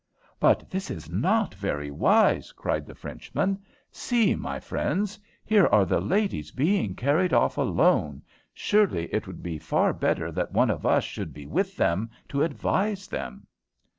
"But 0.39 0.67
this 0.71 0.89
is 0.89 1.11
not 1.11 1.53
very 1.53 1.91
wise," 1.91 2.53
cried 2.53 2.87
the 2.87 2.95
Frenchman. 2.95 3.61
"See, 3.91 4.33
my 4.33 4.59
friends! 4.59 5.19
Here 5.45 5.67
are 5.67 5.85
the 5.85 6.01
ladies 6.01 6.49
being 6.49 6.95
carried 6.95 7.33
off 7.33 7.55
alone. 7.55 8.23
Surely 8.51 9.13
it 9.13 9.27
would 9.27 9.43
be 9.43 9.59
far 9.59 9.93
better 9.93 10.31
that 10.31 10.53
one 10.53 10.71
of 10.71 10.87
us 10.87 11.03
should 11.03 11.35
be 11.35 11.45
with 11.45 11.77
them 11.77 12.09
to 12.29 12.41
advise 12.41 13.07
them." 13.09 13.45